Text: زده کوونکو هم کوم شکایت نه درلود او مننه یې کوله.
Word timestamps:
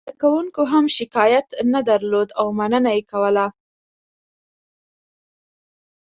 زده 0.07 0.13
کوونکو 0.21 0.61
هم 0.73 0.85
کوم 0.85 0.95
شکایت 0.97 1.47
نه 1.73 1.79
درلود 1.87 2.29
او 2.39 2.47
مننه 2.59 2.91
یې 2.95 3.03
کوله. 3.11 3.45